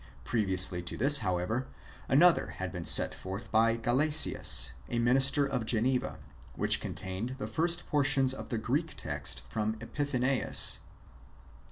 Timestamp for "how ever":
1.19-1.67